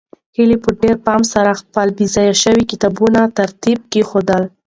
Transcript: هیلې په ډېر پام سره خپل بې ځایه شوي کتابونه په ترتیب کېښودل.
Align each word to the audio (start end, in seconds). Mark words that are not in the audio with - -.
هیلې 0.37 0.57
په 0.63 0.69
ډېر 0.81 0.95
پام 1.05 1.21
سره 1.33 1.59
خپل 1.61 1.87
بې 1.97 2.05
ځایه 2.15 2.35
شوي 2.43 2.63
کتابونه 2.71 3.19
په 3.27 3.33
ترتیب 3.39 3.79
کېښودل. 3.91 4.43